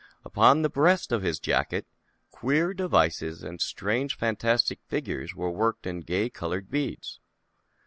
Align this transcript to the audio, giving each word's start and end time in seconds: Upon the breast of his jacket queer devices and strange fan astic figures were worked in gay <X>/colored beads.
Upon 0.25 0.63
the 0.63 0.69
breast 0.69 1.11
of 1.11 1.21
his 1.21 1.39
jacket 1.39 1.85
queer 2.31 2.73
devices 2.73 3.43
and 3.43 3.61
strange 3.61 4.17
fan 4.17 4.35
astic 4.37 4.79
figures 4.87 5.35
were 5.35 5.51
worked 5.51 5.85
in 5.85 5.99
gay 5.99 6.25
<X>/colored 6.27 6.71
beads. 6.71 7.19